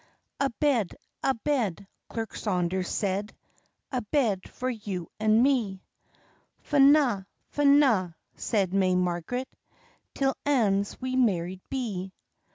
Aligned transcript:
"A 0.39 0.49
bed, 0.59 0.95
a 1.21 1.35
bed," 1.35 1.85
Clerk 2.09 2.35
Saunders 2.35 2.89
said, 2.89 3.35
"A 3.91 4.01
bed 4.01 4.49
for 4.49 4.67
you 4.67 5.11
and 5.19 5.43
me!" 5.43 5.83
"Fye 6.63 6.79
na, 6.79 7.25
fye 7.51 7.65
na," 7.65 8.13
said 8.35 8.73
may 8.73 8.95
Margaret, 8.95 9.55
"'Till 10.15 10.33
anes 10.43 10.99
we 10.99 11.15
married 11.15 11.61
be. 11.69 12.11